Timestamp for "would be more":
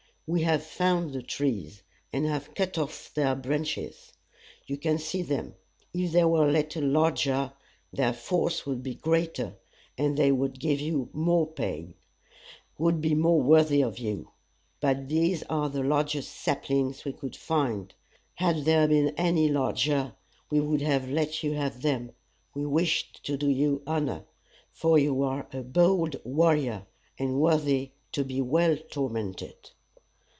12.77-13.41